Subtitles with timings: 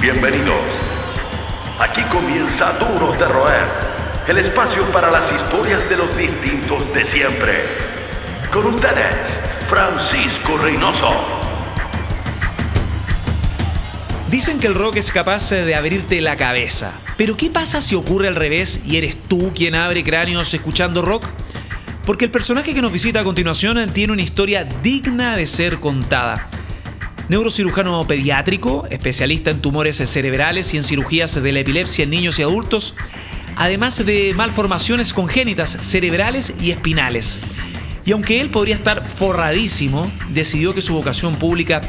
[0.00, 0.80] Bienvenidos.
[1.78, 3.66] Aquí comienza Duros de Roer,
[4.28, 7.64] el espacio para las historias de los distintos de siempre.
[8.50, 11.12] Con ustedes, Francisco Reynoso.
[14.30, 16.92] Dicen que el rock es capaz de abrirte la cabeza.
[17.18, 21.26] Pero ¿qué pasa si ocurre al revés y eres tú quien abre cráneos escuchando rock?
[22.06, 26.48] Porque el personaje que nos visita a continuación tiene una historia digna de ser contada
[27.30, 32.42] neurocirujano pediátrico, especialista en tumores cerebrales y en cirugías de la epilepsia en niños y
[32.42, 32.96] adultos,
[33.54, 37.38] además de malformaciones congénitas cerebrales y espinales.
[38.04, 41.82] Y aunque él podría estar forradísimo, decidió que su vocación pública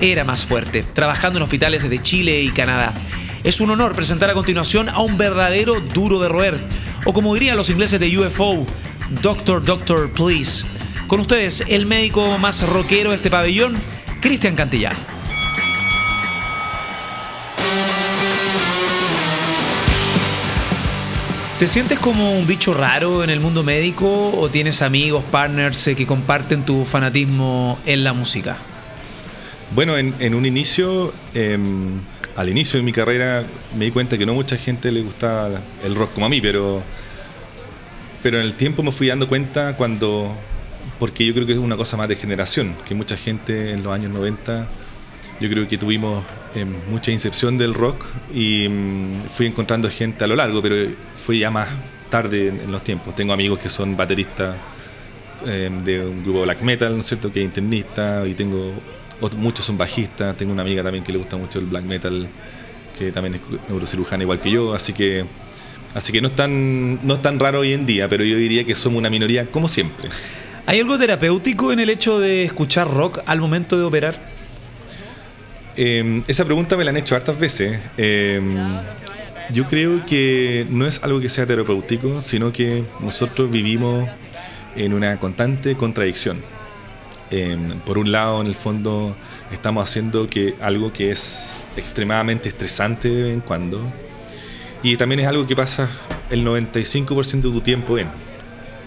[0.00, 2.92] era más fuerte, trabajando en hospitales de Chile y Canadá.
[3.44, 6.58] Es un honor presentar a continuación a un verdadero duro de roer,
[7.04, 8.66] o como dirían los ingleses de UFO,
[9.22, 10.66] Doctor, Doctor, Please.
[11.06, 13.78] Con ustedes, el médico más rockero de este pabellón,
[14.20, 15.18] Cristian Cantillano.
[21.58, 25.96] ¿Te sientes como un bicho raro en el mundo médico o tienes amigos, partners eh,
[25.96, 28.56] que comparten tu fanatismo en la música?
[29.74, 32.00] Bueno, en, un inicio, em,
[32.36, 33.44] al inicio de mi carrera,
[33.76, 36.80] me di cuenta que no mucha gente le gustaba el rock como a mí, pero,
[38.22, 40.36] pero en el tiempo me fui dando cuenta cuando
[40.98, 43.92] porque yo creo que es una cosa más de generación, que mucha gente en los
[43.92, 44.68] años 90,
[45.40, 46.24] yo creo que tuvimos
[46.54, 50.76] eh, mucha incepción del rock y mm, fui encontrando gente a lo largo, pero
[51.24, 51.68] fue ya más
[52.10, 53.14] tarde en, los tiempos.
[53.14, 54.56] Tengo amigos que son bateristas
[55.46, 58.72] eh, de un grupo black metal, ¿no es cierto?, que es internista, y tengo
[59.36, 62.28] muchos son bajistas, tengo una amiga también que le gusta mucho el black metal,
[62.96, 65.24] que también es neurocirujana igual que yo, así que...
[65.94, 68.62] Así que no es, tan, no es tan raro hoy en día, pero yo diría
[68.64, 70.10] que somos una minoría como siempre.
[70.68, 74.20] ¿Hay algo terapéutico en el hecho de escuchar rock al momento de operar?
[75.76, 77.80] Em, esa pregunta me la han hecho hartas veces.
[77.96, 78.54] Em,
[79.50, 84.10] yo creo que no es algo que sea terapéutico, sino que nosotros vivimos
[84.76, 86.44] en una constante contradicción.
[87.30, 89.16] Em, por un lado, en el fondo,
[89.50, 93.80] estamos haciendo que algo que es extremadamente estresante de vez en cuando,
[94.82, 95.88] y también es algo que pasa
[96.28, 98.08] el 95% de tu tiempo en.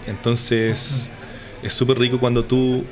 [0.06, 1.10] Entonces,
[1.62, 2.84] es súper rico cuando tú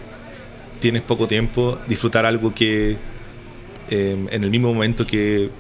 [0.81, 2.97] tienes poco tiempo disfrutar algo que
[3.91, 5.51] em, en el mismo momento que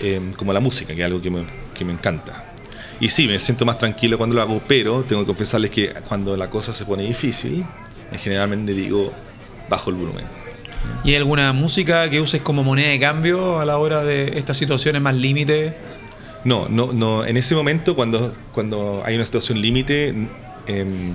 [0.00, 1.44] em, como la música, que es algo que me,
[1.74, 2.52] que me encanta.
[3.00, 6.36] Y sí, me siento más tranquilo cuando lo hago, pero tengo que confesarles que cuando
[6.36, 7.64] la cosa se pone difícil,
[8.12, 9.12] generalmente digo
[9.68, 10.24] bajo el volumen.
[11.04, 15.00] ¿Y alguna música que uses como moneda de cambio a la hora de estas situaciones
[15.00, 15.76] más límite?
[16.44, 17.24] No, no, no.
[17.24, 20.14] En ese momento, cuando, cuando hay una situación límite,
[20.66, 21.14] em,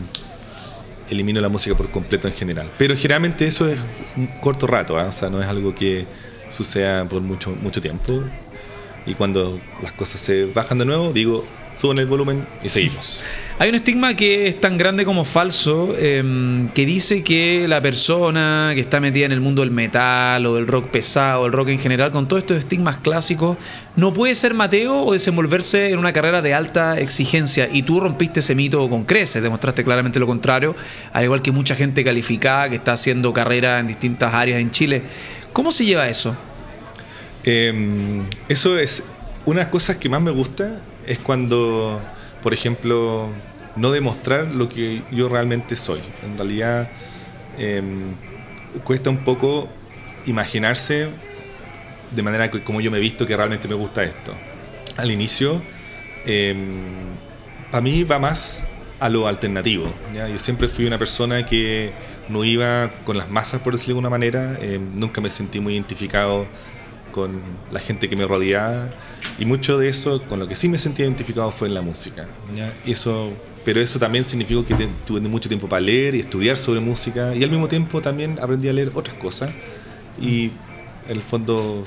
[1.09, 2.71] elimino la música por completo en general.
[2.77, 3.79] Pero generalmente eso es
[4.15, 5.05] un corto rato, ¿ah?
[5.05, 6.05] o sea, no es algo que
[6.49, 8.23] suceda por mucho, mucho tiempo.
[9.05, 11.45] Y cuando las cosas se bajan de nuevo, digo,
[11.75, 13.23] suben el volumen y seguimos.
[13.59, 18.71] Hay un estigma que es tan grande como falso, em, que dice que la persona
[18.73, 21.79] que está metida en el mundo del metal o del rock pesado, el rock en
[21.79, 23.57] general, con todos estos estigmas clásicos,
[23.95, 27.69] no puede ser Mateo o desenvolverse en una carrera de alta exigencia.
[27.71, 30.75] Y tú rompiste ese mito con creces, demostraste claramente lo contrario,
[31.13, 35.03] al igual que mucha gente calificada que está haciendo carrera en distintas áreas en Chile.
[35.53, 36.35] ¿Cómo se lleva eso?
[37.43, 39.03] Em, eso es
[39.45, 42.01] una de las cosas que más me gusta, es cuando
[42.43, 43.29] por ejemplo,
[43.77, 46.01] no demostrar lo que yo realmente soy.
[46.23, 46.91] En realidad,
[47.57, 48.15] em,
[48.83, 49.69] cuesta un poco
[50.25, 51.07] imaginarse
[52.11, 54.33] de manera que como yo me he visto que realmente me gusta esto.
[54.97, 55.63] Al inicio,
[56.25, 57.15] em,
[57.71, 58.65] para mí va más
[58.99, 59.91] a lo alternativo.
[60.13, 61.93] Yo siempre fui una persona que
[62.27, 64.57] no iba con las masas, por decirlo de alguna manera.
[64.61, 66.45] Em, nunca me sentí muy identificado
[67.13, 67.41] con
[67.71, 68.93] la gente que me rodeaba
[69.39, 72.27] y mucho de eso, con lo que sí me sentía identificado fue en la música.
[72.85, 73.31] Eso,
[73.63, 74.75] pero eso también significó que
[75.07, 78.67] tuve mucho tiempo para leer y estudiar sobre música y al mismo tiempo también aprendí
[78.67, 79.51] a leer otras cosas
[80.21, 80.51] y
[81.07, 81.85] en el fondo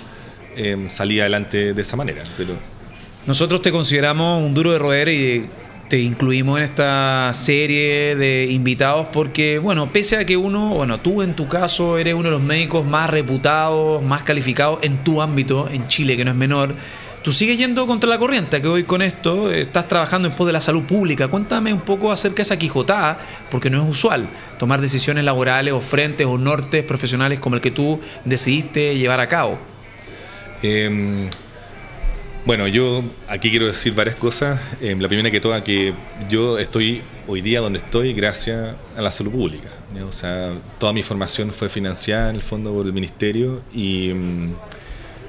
[0.56, 2.22] eh, salí adelante de esa manera.
[2.38, 2.54] Pero...
[3.26, 5.50] Nosotros te consideramos un duro de roer y
[5.88, 11.22] te incluimos en esta serie de invitados porque, bueno, pese a que uno, bueno, tú
[11.22, 15.68] en tu caso eres uno de los médicos más reputados, más calificados en tu ámbito,
[15.70, 16.74] en Chile, que no es menor,
[17.22, 20.52] tú sigues yendo contra la corriente, que hoy con esto estás trabajando en pos de
[20.52, 21.28] la salud pública.
[21.28, 23.18] Cuéntame un poco acerca de esa quijotada,
[23.50, 24.28] porque no es usual
[24.58, 29.28] tomar decisiones laborales o frentes o nortes profesionales como el que tú decidiste llevar a
[29.28, 29.58] cabo.
[30.62, 31.28] Eh,
[32.46, 34.60] bueno, yo aquí quiero decir varias cosas.
[34.80, 35.92] Eh, la primera que toda, que
[36.30, 39.68] yo estoy hoy día donde estoy gracias a la salud pública.
[40.06, 44.52] O sea, toda mi formación fue financiada en el fondo por el ministerio y, mm,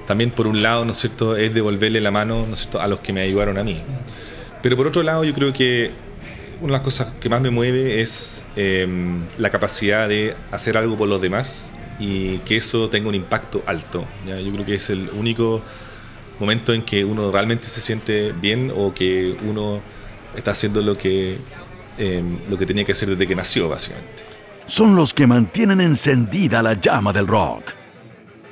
[0.05, 2.87] también por un lado, ¿no es cierto?, es devolverle la mano, ¿no es cierto?, a
[2.87, 3.81] los que me ayudaron a mí.
[4.61, 5.91] Pero por otro lado, yo creo que
[6.61, 10.95] una de las cosas que más me mueve es em, la capacidad de hacer algo
[10.97, 14.05] por los demás y que eso tenga un impacto alto.
[14.27, 15.63] Yo creo que es el único
[16.39, 19.81] momento en que uno realmente se siente bien o que uno
[20.35, 21.37] está haciendo lo que,
[21.97, 24.23] em, lo que tenía que hacer desde que nació, básicamente.
[24.65, 27.73] Son los que mantienen encendida la llama del rock.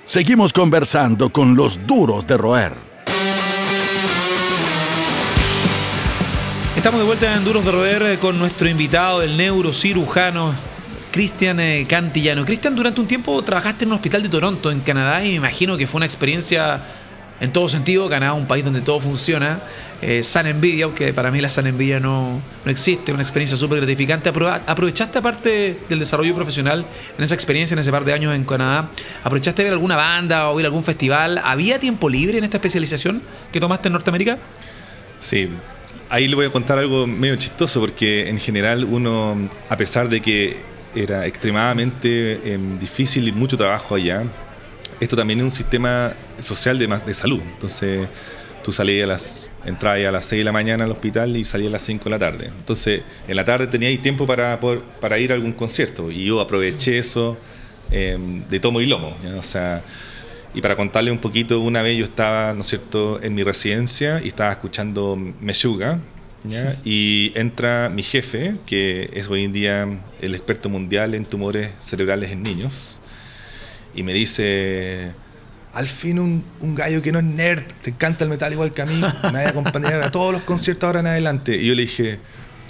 [0.05, 2.73] Seguimos conversando con los duros de roer.
[6.75, 10.53] Estamos de vuelta en Duros de Roer eh, con nuestro invitado, el neurocirujano
[11.11, 12.43] Cristian eh, Cantillano.
[12.43, 15.77] Cristian, durante un tiempo trabajaste en un hospital de Toronto, en Canadá, y me imagino
[15.77, 16.83] que fue una experiencia
[17.39, 18.09] en todo sentido.
[18.09, 19.59] Canadá un país donde todo funciona.
[20.01, 23.77] Eh, San Envidia, aunque para mí la San Envidia no, no existe, una experiencia súper
[23.79, 24.29] gratificante.
[24.29, 26.85] ¿Aprovechaste aparte del desarrollo profesional
[27.17, 28.89] en esa experiencia, en ese par de años en Canadá?
[29.23, 31.41] ¿Aprovechaste ver alguna banda o ir a algún festival?
[31.43, 33.21] ¿Había tiempo libre en esta especialización
[33.51, 34.37] que tomaste en Norteamérica?
[35.19, 35.49] Sí,
[36.09, 40.21] ahí le voy a contar algo medio chistoso porque en general uno, a pesar de
[40.21, 40.57] que
[40.93, 44.23] era extremadamente em, difícil y mucho trabajo allá,
[44.99, 47.41] esto también es un sistema social de, de salud.
[47.41, 48.07] Entonces,
[48.63, 51.69] tú salías a las, entrabas a las 6 de la mañana al hospital y salías
[51.69, 52.47] a las 5 de la tarde.
[52.47, 54.59] Entonces, en la tarde teníais tiempo para,
[54.99, 57.37] para ir a algún concierto y yo aproveché eso
[57.91, 59.15] em, de tomo y lomo.
[59.37, 59.83] O sea,
[60.53, 64.21] y para contarle un poquito, una vez yo estaba, ¿no es cierto?, en mi residencia
[64.23, 65.99] y estaba escuchando Meshuga,
[66.83, 69.87] y entra mi jefe, que es hoy en día
[70.21, 72.99] el experto mundial en tumores cerebrales en niños,
[73.95, 75.11] y me dice,
[75.73, 78.81] al fin un, un, gallo que no es nerd, te encanta el metal igual que
[78.81, 81.55] a mí, me va a acompañar a todos los conciertos ahora en adelante.
[81.55, 82.19] Y yo le dije,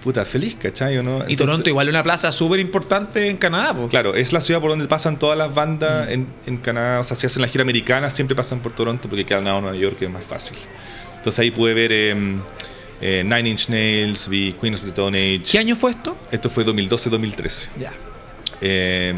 [0.03, 1.01] puta, feliz, ¿cachai?
[1.03, 1.27] ¿no?
[1.27, 3.75] y Toronto igual es una plaza súper importante en Canadá.
[3.89, 6.11] Claro, es la ciudad por donde pasan todas las bandas mm.
[6.11, 6.99] en, en, Canadá.
[6.99, 9.75] O sea, si hacen la gira americana, siempre pasan por Toronto porque quedan a Nueva
[9.75, 10.57] York, que es más fácil.
[11.17, 12.39] Entonces ahí pude ver em,
[13.01, 15.51] eh, Nine Inch Nails, vi Queen of the Stone Age.
[15.51, 16.15] ¿Qué año fue esto?
[16.31, 17.67] Esto fue 2012-2013.
[17.79, 17.91] Ya.
[18.61, 19.13] Eh,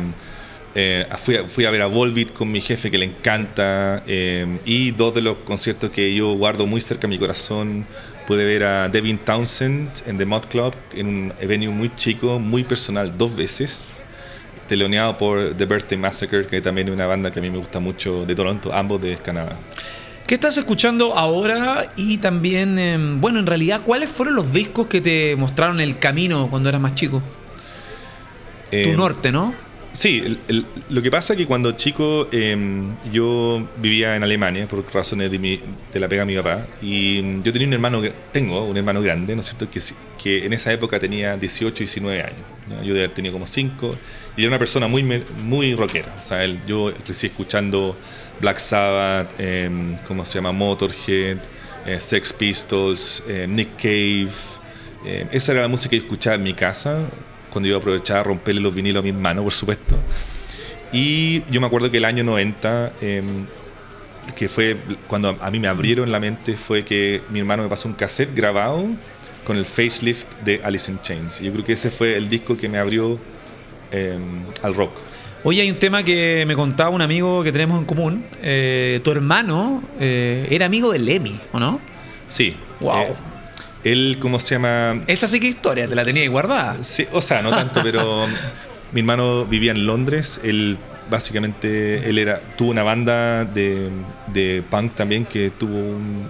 [1.18, 4.92] fui, a, fui, a, ver a Volbeat con mi jefe que le encanta em, y
[4.92, 7.86] dos de los conciertos que yo guardo muy cerca de mi corazón
[8.28, 12.66] Pude ver a Devin Townsend en The Mod Club en un evento muy chico, muy
[12.66, 14.04] personal, dos veces.
[14.68, 17.80] Teloneado por The Birthday Massacre, que también es una banda que a mí me gusta
[17.80, 19.56] mucho de Toronto, ambos de Canadá.
[20.28, 21.94] ¿Qué estás escuchando ahora?
[21.96, 26.50] Y también, em, bueno, en realidad, ¿cuáles fueron los discos que te mostraron el camino
[26.50, 27.22] cuando eras más chico?
[28.70, 29.56] tu em, norte, ¿no?
[29.98, 30.38] Sí,
[30.90, 35.40] lo que pasa es que cuando chico em, yo vivía en Alemania por razones de,
[35.40, 35.60] mi,
[35.92, 39.34] de la pega de mi papá y yo tenía un hermano, tengo un hermano grande,
[39.34, 39.68] ¿no es cierto?
[39.72, 39.82] Que,
[40.22, 42.86] que en esa época tenía 18, 19 años.
[42.86, 43.98] Yo de haber tenido como 5
[44.38, 46.16] y era una persona muy, muy rockera.
[46.20, 47.98] O sea, él, yo crecí escuchando
[48.40, 50.52] Black Sabbath, eh, ¿cómo se llama?
[50.52, 51.40] Motorhead,
[51.88, 54.30] eh, Sex Pistols, eh, Nick Cave.
[55.06, 57.08] Eh, esa era la música que escuchaba en mi casa
[57.58, 59.96] cuando yo aprovechaba a romperle los vinilos a mi hermano, por supuesto.
[60.94, 63.26] Y yo me acuerdo que el año 90, em,
[64.36, 64.78] que fue
[65.08, 68.36] cuando a mí me abrieron la mente, fue que mi hermano me pasó un cassette
[68.36, 68.86] grabado
[69.44, 71.40] con el facelift de Alice in Chains.
[71.40, 73.20] Yo creo que ese fue el disco que me abrió
[73.90, 74.92] em, al rock.
[75.44, 78.24] Hoy hay un tema que me contaba un amigo que tenemos en común.
[78.44, 81.80] Eh, tu hermano eh, era amigo de Lemmy, ¿o no?
[82.28, 82.56] Sí.
[82.82, 83.16] Wow.
[83.92, 85.04] Él, ¿cómo se llama?
[85.08, 86.84] Esa sí que historia, te la tenía ahí guardada.
[86.84, 88.26] Sí, o sea, no tanto, pero
[88.92, 90.42] mi hermano vivía en Londres.
[90.44, 90.78] Él
[91.10, 93.90] básicamente él era tuvo una banda de,
[94.28, 96.28] de punk también que tuvo un,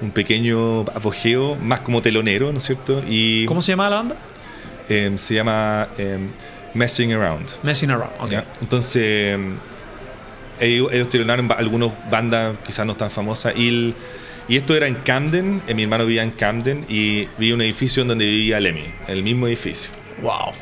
[0.00, 3.02] un, pequeño apogeo, más como telonero, ¿no es cierto?
[3.08, 4.16] Y, ¿Cómo se llama la banda?
[4.88, 6.18] Eh, se llama eh,
[6.74, 7.62] Messing Around.
[7.62, 8.32] Messing Around, ok.
[8.60, 9.38] Entonces,
[10.60, 13.94] ellos, ellos telonaron algunas bandas quizás no tan famosas y
[14.50, 18.04] y esto era en Camden, eh, mi hermano vivía en Camden y vi un edificio
[18.04, 19.92] donde vivía Lemmy, el mismo edificio.
[20.20, 20.52] ¡Wow!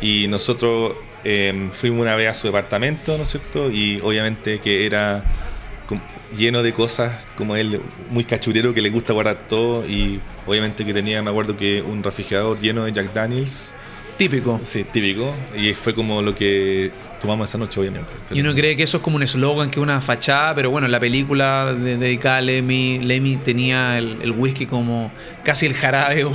[0.00, 3.70] Y nosotros em, fuimos una vez a su departamento, ¿no es cierto?
[3.70, 5.24] Y obviamente que era
[6.36, 7.80] lleno de cosas como él,
[8.10, 12.02] muy cachurero que le gusta guardar todo y obviamente que tenía, me acuerdo que un
[12.02, 13.72] refrigerador lleno de Jack Daniels.
[14.18, 14.60] Típico.
[14.64, 15.32] Sí, típico.
[15.56, 18.14] Y fue como lo que tomamos esa noche, obviamente.
[18.32, 20.86] Y uno cree que eso es como un eslogan, que es una fachada, pero bueno,
[20.86, 25.12] en la película dedicada a Lemmy, Lemmy tenía el, whisky como
[25.44, 26.26] casi el jarabe,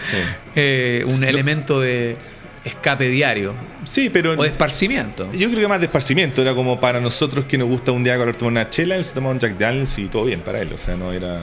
[0.56, 2.16] eh, un elemento de
[2.64, 3.54] escape diario.
[3.84, 4.32] Sí, pero.
[4.32, 5.30] O de esparcimiento.
[5.32, 6.42] Yo creo que más de esparcimiento.
[6.42, 9.32] Era como para nosotros que nos gusta un día tomar una chela, él se tomaba
[9.32, 10.72] un Jack Daniels y todo bien para él.
[10.72, 11.42] O sea, no era.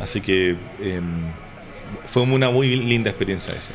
[0.00, 0.56] Así que.
[0.80, 1.30] Em,
[2.06, 3.72] fue una muy linda experiencia esa.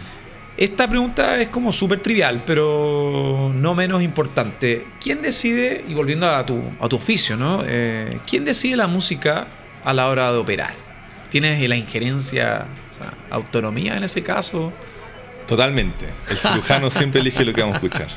[0.58, 4.88] Esta pregunta es como súper trivial, pero no menos importante.
[5.00, 7.62] ¿Quién decide, y volviendo a tu, a tu oficio, ¿no?
[7.64, 9.48] Eh, ¿quién decide la música
[9.84, 10.74] a la hora de operar?
[11.30, 14.74] ¿Tienes la injerencia, o sea, autonomía en ese caso?
[15.46, 16.08] Totalmente.
[16.28, 18.08] El cirujano siempre elige lo que vamos a escuchar.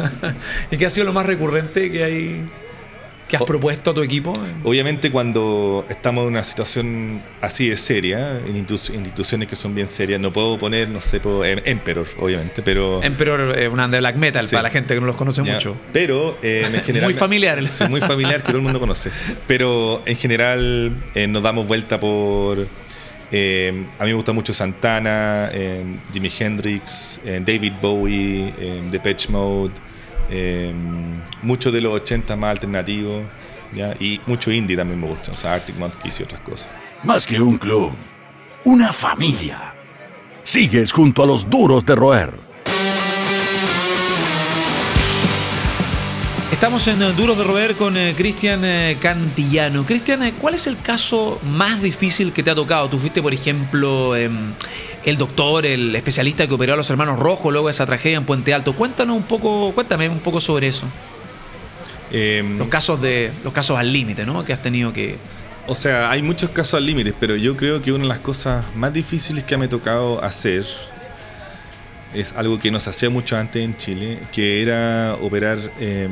[0.72, 2.50] ¿Y qué ha sido lo más recurrente que hay
[3.30, 4.32] que has propuesto a tu equipo?
[4.64, 10.20] Obviamente cuando estamos en una situación así de seria, en instituciones que son bien serias,
[10.20, 13.02] no puedo poner, no sé, puedo, em, Emperor, obviamente, pero...
[13.02, 15.76] Emperor es una de black metal para la gente que no los conoce mucho.
[15.92, 17.08] Pero eh, en general...
[17.08, 17.68] muy familiar.
[17.68, 19.10] Sí, muy familiar que todo el mundo conoce.
[19.46, 22.66] Pero en general eh, nos damos vuelta por...
[23.32, 25.50] Eh, a mí me gusta mucho Santana,
[26.12, 28.52] Jimi Hendrix, David Bowie,
[28.90, 29.74] Depeche Mode,
[30.30, 30.72] eh,
[31.42, 33.24] mucho de los 80 más alternativos,
[33.72, 33.94] ¿ya?
[33.98, 36.68] y mucho indie también me gusta, o sea, Arctic Monkeys y otras cosas.
[37.02, 37.90] Más que un club,
[38.64, 39.74] una familia.
[40.42, 42.50] Sigues junto a los duros de roer.
[46.60, 49.86] Estamos en eh, Duros de Roer con eh, Cristian eh, Cantillano.
[49.86, 52.86] Cristian, ¿cuál es el caso más difícil que te ha tocado?
[52.90, 54.52] Tú fuiste, por ejemplo, em,
[55.04, 58.26] el doctor, el especialista que operó a los hermanos Rojos luego de esa tragedia en
[58.26, 58.74] Puente Alto.
[58.74, 60.86] Cuéntanos un poco, cuéntame un poco sobre eso.
[62.12, 64.44] Em, los casos de los casos al límite, ¿no?
[64.44, 65.18] Que has tenido que
[65.66, 68.64] o sea, hay muchos casos al límite, pero yo creo que una de las cosas
[68.74, 70.64] más difíciles que me ha tocado hacer
[72.12, 76.10] es algo que no se hacía mucho antes en Chile, que era operar em,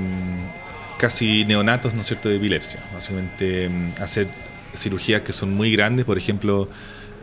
[0.97, 2.78] casi neonatos, ¿no es cierto?, de epilepsia.
[2.95, 4.28] Básicamente em, hacer
[4.76, 6.68] cirugías que son muy grandes, por ejemplo,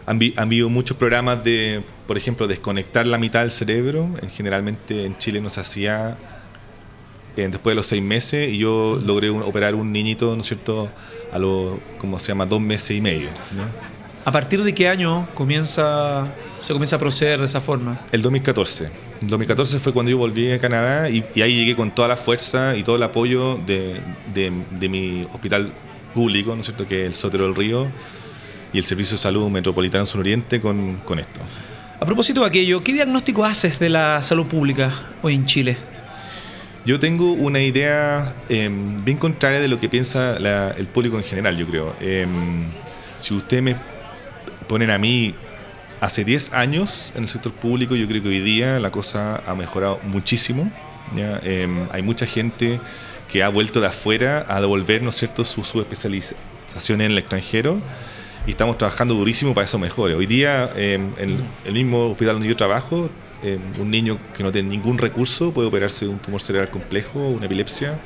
[0.05, 4.09] han, habido muchos programas de, por ejemplo, desconectar la mitad del cerebro.
[4.21, 6.17] En, generalmente en Chile no se hacía
[7.37, 10.89] eh, después de los seis meses y yo logré operar un niñito, ¿no es cierto?,
[11.31, 13.29] a los, ¿cómo se llama?, dos meses y medio.
[14.23, 16.27] ¿A partir de qué año comienza,
[16.59, 18.01] se comienza a proceder de esa forma?
[18.11, 18.89] El 2014.
[19.21, 22.75] El 2014 fue cuando yo volví a Canadá y, ahí llegué con toda la fuerza
[22.75, 24.01] y todo el apoyo de,
[24.33, 25.71] de, mi hospital
[26.13, 27.87] público, ¿no es cierto?, que es el Sotero del Río
[28.75, 31.39] y el Servicio de Salud Metropolitano Sur Oriente con, con esto.
[31.97, 34.91] A propósito de aquello, ¿qué diagnóstico haces de la salud pública
[35.21, 35.77] hoy en Chile?
[36.85, 40.35] Yo tengo una idea em, bien contraria de lo que piensa
[40.77, 41.95] el público en general, yo creo.
[42.01, 42.65] Em,
[43.17, 43.77] si usted me
[44.67, 45.33] ponen a mí
[46.01, 49.55] hace 10 años en el sector público, yo creo que hoy día la cosa ha
[49.55, 50.69] mejorado muchísimo.
[51.15, 52.81] Em, hay mucha gente
[53.31, 55.45] que ha vuelto de afuera a devolver ¿no cierto?
[55.45, 57.81] su, especialización en el extranjero
[58.45, 60.15] y estamos trabajando durísimo para eso mejore.
[60.15, 63.09] Hoy día, em, en el mismo hospital donde yo trabajo,
[63.43, 67.19] em, un niño que no tiene ningún recurso puede operarse de un tumor cerebral complejo,
[67.19, 67.99] una epilepsia,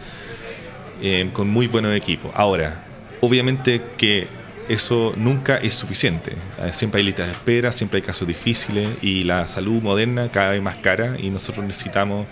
[1.31, 2.29] con muy buenos equipos.
[2.35, 2.83] Ahora,
[3.21, 4.27] obviamente que
[4.69, 6.33] eso nunca es suficiente.
[6.59, 10.51] Eh, siempre hay listas de espera, siempre hay casos difíciles y la salud moderna cada
[10.51, 12.27] vez más cara y nosotros necesitamos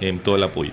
[0.00, 0.72] eh, todo el apoyo.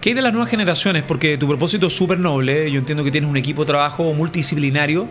[0.00, 1.02] ¿Qué hay de las nuevas generaciones?
[1.02, 2.70] Porque tu propósito es súper noble.
[2.70, 5.08] Yo entiendo que tienes un equipo de trabajo multidisciplinario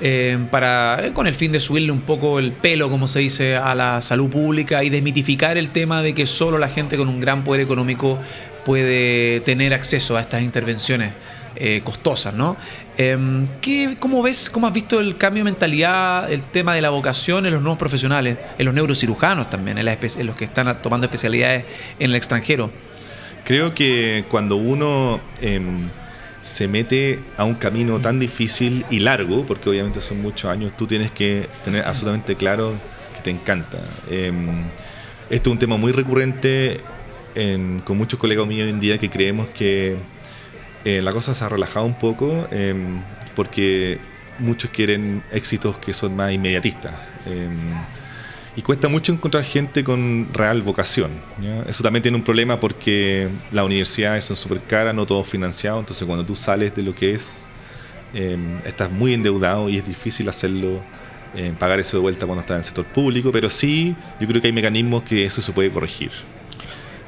[0.00, 3.74] eh, para, con el fin de subirle un poco el pelo, como se dice, a
[3.74, 7.44] la salud pública y desmitificar el tema de que solo la gente con un gran
[7.44, 8.18] poder económico
[8.64, 11.12] puede tener acceso a estas intervenciones
[11.56, 12.56] eh, costosas, ¿no?
[12.96, 16.90] Em, ¿qué, ¿Cómo ves, cómo has visto el cambio de mentalidad, el tema de la
[16.90, 21.64] vocación en los nuevos profesionales, en los neurocirujanos también, en, los que están tomando especialidades
[21.98, 22.70] en el extranjero?
[23.44, 25.78] Creo que cuando uno em,
[26.40, 30.86] se mete a un camino tan difícil y largo, porque obviamente son muchos años, tú
[30.86, 32.74] tienes que tener absolutamente claro
[33.14, 33.78] que te encanta.
[34.10, 34.64] Em,
[35.28, 36.80] esto es un tema muy recurrente
[37.84, 39.96] con muchos colegas míos hoy en día que creemos que
[40.84, 43.00] eh, la cosa se ha relajado un poco em,
[43.36, 44.00] porque
[44.40, 46.94] muchos quieren éxitos que son más inmediatistas.
[48.60, 51.10] Em, y cuesta mucho encontrar gente con real vocación.
[51.66, 56.06] Eso también tiene un problema porque las universidades son súper caras, no todo financiado, entonces
[56.06, 57.42] cuando tú sales de lo que es,
[58.14, 60.82] em, estás muy endeudado y es difícil hacerlo,
[61.60, 64.48] pagar eso de vuelta cuando estás en el sector público, pero sí, yo creo que
[64.48, 66.10] hay mecanismos que eso se puede corregir.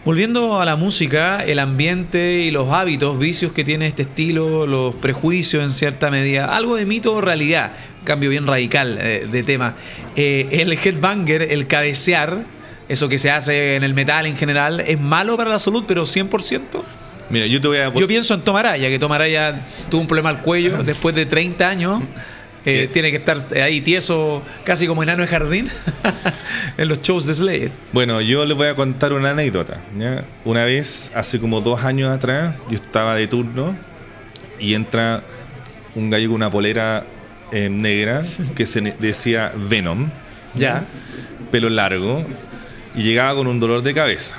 [0.04, 4.94] Volviendo a la música, el ambiente y los hábitos, vicios que tiene este estilo, los
[4.94, 7.72] prejuicios en cierta medida, algo de mito o realidad,
[8.04, 9.74] cambio bien radical eh, de tema.
[10.16, 12.44] Eh, el headbanger, el cabecear,
[12.88, 16.04] eso que se hace en el metal en general, ¿es malo para la salud, pero
[16.04, 16.82] 100%?
[17.30, 17.92] Mira, yo te voy a...
[17.94, 19.54] Yo pienso en Tomaraya, que Tomaraya
[19.90, 22.02] tuvo un problema al cuello después de 30 años
[22.64, 25.68] eh, tiene que estar ahí tieso, casi como enano de jardín,
[26.76, 27.70] en los shows de Slayer.
[27.92, 29.82] Bueno, yo les voy a contar una anécdota.
[30.44, 33.76] Una vez, hace como dos años atrás, yo estaba de turno
[34.58, 35.22] y entra
[35.94, 37.04] un gallo con una polera
[37.52, 38.22] eh, negra
[38.54, 40.10] que se decía Venom.
[40.54, 40.84] Ya.
[41.50, 42.24] Pelo largo.
[42.94, 44.38] y llegaba con un dolor de cabeza.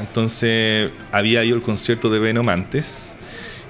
[0.00, 3.16] Entonces había ido el concierto de Venomantes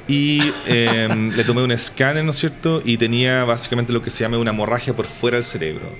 [0.09, 2.81] y em, le tomé un escáner, ¿no es cierto?
[2.85, 5.91] Y tenía básicamente lo que se llama una hemorragia por fuera del cerebro.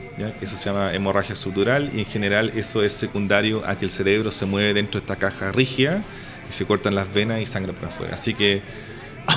[0.41, 4.31] Eso se llama hemorragia subdural y en general eso es secundario a que el cerebro
[4.31, 6.03] se mueve dentro de esta caja rígida
[6.49, 8.15] y se cortan las venas y sangre por afuera.
[8.15, 8.63] Así que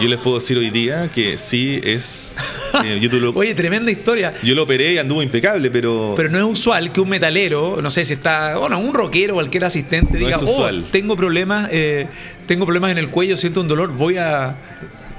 [0.02, 2.36] yo les puedo decir hoy día que sí es.
[2.84, 4.34] Eh, Oye, tremenda historia.
[4.44, 6.14] Yo lo operé y anduvo impecable, pero.
[6.16, 8.58] Pero no es usual que un metalero, no sé si está.
[8.58, 12.08] Bueno, un rockero, cualquier asistente, diga, oh, tengo problemas, eh,
[12.46, 14.56] tengo problemas en el cuello, siento un dolor, voy a.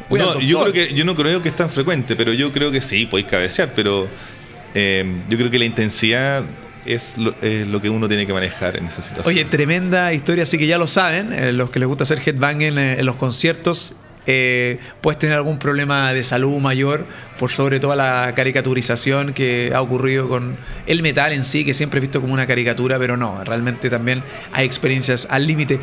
[0.09, 2.81] no, yo creo que yo no creo que es tan frecuente, pero yo creo que
[2.81, 4.09] sí, podéis cabecear, pero
[4.75, 6.45] eh, yo creo que la intensidad
[6.87, 7.35] es lo,
[7.81, 9.35] que uno tiene que manejar en esa situación.
[9.35, 13.05] Oye, tremenda historia, así que ya lo saben, los que les gusta hacer headbanging en
[13.05, 13.97] los conciertos,
[14.27, 17.07] eh, puedes tener algún problema de salud mayor
[17.39, 21.99] por sobre toda la caricaturización que ha ocurrido con el metal en sí, que siempre
[21.99, 24.23] he visto como una caricatura, pero no, realmente también
[24.53, 25.81] hay experiencias al límite.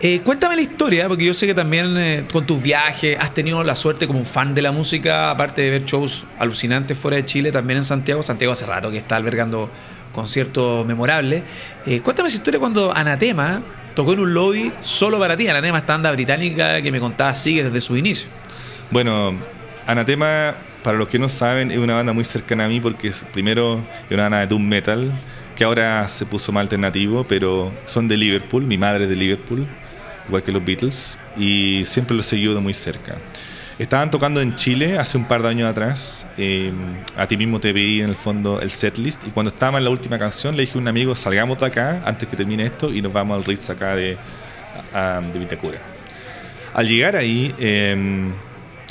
[0.00, 3.64] Eh, cuéntame la historia, porque yo sé que también eh, con tus viajes has tenido
[3.64, 7.24] la suerte como un fan de la música, aparte de ver shows alucinantes fuera de
[7.24, 8.22] Chile, también en Santiago.
[8.22, 9.70] Santiago hace rato que está albergando
[10.12, 11.42] conciertos memorables.
[12.02, 13.62] cuéntame esa historia cuando Anatema
[13.94, 15.48] tocó en un lobby solo para ti.
[15.48, 18.28] Anatema, esta banda británica que me contabas sigue desde su inicio.
[18.90, 19.34] Bueno,
[19.86, 23.24] Anatema, para los que no saben, es una banda muy cercana a mí porque es,
[23.32, 25.12] primero es una banda de doom metal
[25.56, 29.66] que ahora se puso más alternativo, pero son de Liverpool, mi madre es de Liverpool,
[30.26, 33.16] igual que los Beatles, y siempre los he seguido de muy cerca.
[33.78, 36.26] Estaban tocando en Chile hace un par de años atrás.
[36.36, 36.74] Em,
[37.16, 39.26] a ti mismo te pedí en el fondo el setlist.
[39.26, 42.02] Y cuando estaba en la última canción, le dije a un amigo: salgamos de acá
[42.04, 44.18] antes que termine esto y nos vamos al Ritz acá de,
[45.32, 45.78] de Vitacura.
[46.74, 48.28] Al llegar ahí, em,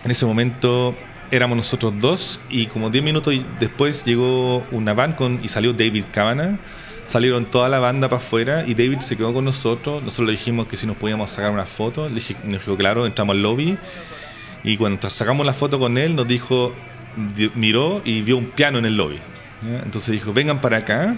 [0.04, 0.96] en ese momento
[1.30, 2.42] éramos nosotros dos.
[2.50, 6.60] Y como 10 minutos después llegó una van con, y salió David Cabana
[7.04, 10.02] salieron toda la banda para afuera y David se quedó con nosotros.
[10.02, 12.08] Nosotros le dijimos que si nos podíamos sacar una foto.
[12.08, 13.78] Le dije, nos dijo, claro, entramos al lobby
[14.64, 16.74] y cuando sacamos la foto con él, nos dijo,
[17.56, 19.20] miró y vio un piano en el lobby.
[19.84, 21.16] Entonces dijo, vengan para acá,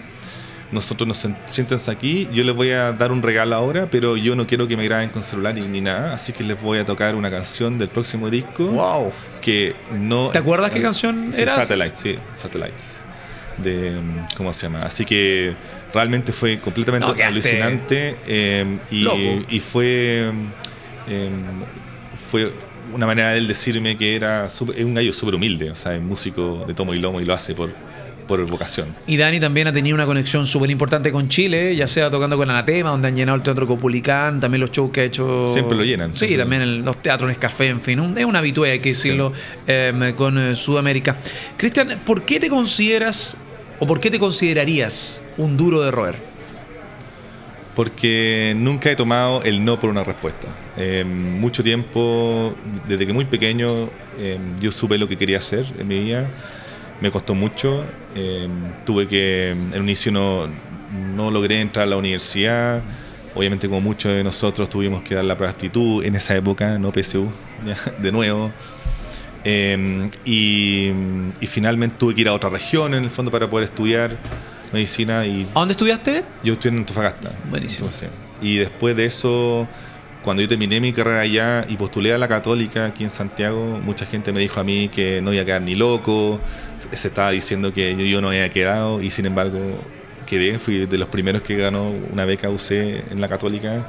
[0.72, 4.48] nosotros nos siéntense aquí, yo les voy a dar un regalo ahora, pero yo no
[4.48, 7.30] quiero que me graben con celular ni, nada, así que les voy a tocar una
[7.30, 8.66] canción del próximo disco.
[8.66, 9.12] Wow.
[9.42, 10.30] Que no.
[10.30, 11.54] ¿Te acuerdas qué canción sí, era?
[11.54, 13.04] Satellites, sí, Satellites.
[13.58, 13.94] De,
[14.36, 14.82] ¿Cómo se llama?
[14.84, 15.56] Así que
[15.94, 20.32] realmente fue completamente alucinante eh, y, y, fue.
[21.08, 21.30] Eh,
[22.32, 22.52] fue
[22.92, 24.48] una manera de él decirme que era
[24.80, 27.54] un gallo súper humilde, o sea, es músico de tomo y lomo y lo hace
[27.54, 27.74] por,
[28.28, 28.96] por vocación.
[29.08, 32.50] Y Dani también ha tenido una conexión súper importante con Chile, ya sea tocando con
[32.50, 35.48] Anatema, donde han llenado el Teatro Copulicán, también los shows que ha hecho.
[35.48, 36.14] Siempre lo llenan.
[36.14, 39.34] Sí, también los teatros café, en fin, es una habitué, hay que decirlo,
[39.68, 41.18] em, con eh, Sudamérica.
[41.58, 43.38] Cristian, ¿por qué te consideras
[43.80, 46.33] o por qué te considerarías un duro de roer?
[47.76, 50.48] Porque nunca he tomado el no por una respuesta.
[50.78, 52.54] Eh, mucho tiempo,
[52.88, 56.30] desde que muy pequeño, em, yo supe lo que quería hacer en mi vida.
[57.02, 57.86] Me costó mucho.
[58.16, 58.52] Em,
[58.86, 60.48] tuve que, en un inicio no,
[61.16, 62.84] no logré entrar a la universidad.
[63.36, 67.28] Obviamente, como muchos de nosotros, tuvimos que dar la prostitución en esa época, no PSU,
[68.00, 68.54] de nuevo.
[69.44, 70.92] y,
[71.42, 74.18] y finalmente tuve que ir a otra región, en el fondo, para poder estudiar
[74.74, 75.26] medicina.
[75.26, 76.26] Y ¿A dónde estudiaste?
[76.44, 77.32] Yo estudié en Antofagasta.
[77.50, 77.90] Buenísimo.
[78.42, 79.68] y después de eso,
[80.24, 84.06] cuando yo terminé mi carrera allá y postulé a la Católica aquí en Santiago, mucha
[84.06, 86.40] gente me dijo a mí que no iba a quedar ni loco,
[86.78, 89.60] se estaba diciendo que yo, no había quedado y sin embargo
[90.26, 93.88] quedé, fui de los primeros que ganó una beca UC en la Católica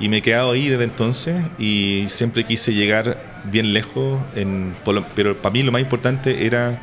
[0.00, 4.74] y me he quedado ahí desde entonces y siempre quise llegar bien lejos, en,
[5.14, 6.80] pero para mí lo más importante era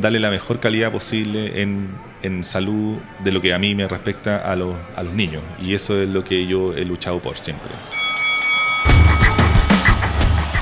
[0.00, 4.38] darle la mejor calidad posible en, en, salud de lo que a mí me respecta
[4.38, 5.42] a los, a los niños.
[5.62, 7.70] Y eso es lo que yo he luchado por siempre.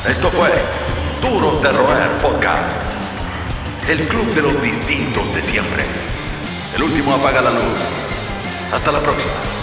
[0.09, 0.51] Esto fue
[1.21, 2.81] Duros de Roer Podcast.
[3.89, 5.85] El club de los distintos de siempre.
[6.77, 7.79] El último apaga la luz.
[8.73, 9.58] Hasta la próxima.